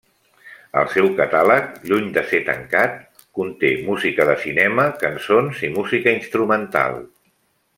El 0.79 0.87
seu 0.93 1.09
catàleg 1.19 1.67
–lluny 1.89 2.07
de 2.15 2.23
ser 2.31 2.39
tancat- 2.47 2.97
conté 3.41 3.71
música 3.91 4.27
de 4.31 4.37
cinema, 4.47 4.87
cançons 5.05 5.61
i 5.69 5.71
música 5.77 6.19
instrumental. 6.21 6.99